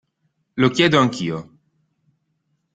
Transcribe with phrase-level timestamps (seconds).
[0.55, 1.39] Lo chiedo anch'io.